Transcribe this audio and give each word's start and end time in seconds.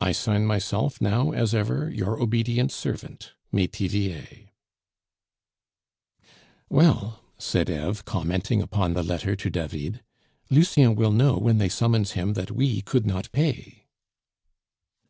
I 0.00 0.12
sign 0.12 0.46
myself 0.46 0.98
now, 0.98 1.32
as 1.32 1.54
ever, 1.54 1.90
your 1.90 2.18
obedient 2.22 2.72
servant, 2.72 3.34
"Metivier." 3.52 4.48
"Well," 6.70 7.22
said 7.36 7.68
Eve, 7.68 8.06
commenting 8.06 8.62
upon 8.62 8.94
the 8.94 9.02
letter 9.02 9.36
to 9.36 9.50
David, 9.50 10.02
"Lucien 10.48 10.94
will 10.94 11.12
know 11.12 11.36
when 11.36 11.58
they 11.58 11.68
summons 11.68 12.12
him 12.12 12.32
that 12.32 12.50
we 12.50 12.80
could 12.80 13.04
not 13.04 13.30
pay." 13.30 13.88